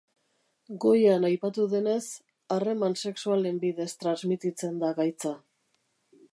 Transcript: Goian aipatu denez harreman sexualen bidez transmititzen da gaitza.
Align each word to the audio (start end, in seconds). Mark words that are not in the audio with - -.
Goian 0.85 1.27
aipatu 1.29 1.65
denez 1.73 2.01
harreman 2.55 2.97
sexualen 3.09 3.61
bidez 3.67 3.89
transmititzen 4.05 4.85
da 4.85 4.93
gaitza. 5.03 5.39